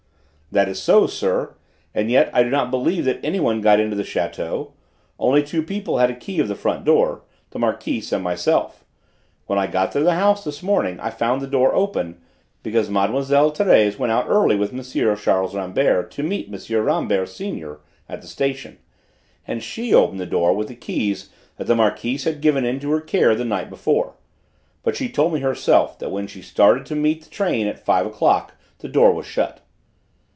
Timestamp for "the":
3.95-4.03, 6.49-6.55, 7.51-7.59, 10.01-10.15, 11.41-11.47, 18.21-18.27, 20.19-20.25, 20.67-20.75, 21.67-21.75, 23.35-23.45, 27.23-27.29, 28.79-28.89